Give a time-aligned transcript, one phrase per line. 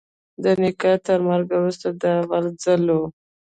[0.43, 2.99] د نيکه تر مرگ وروسته دا اول ځل و.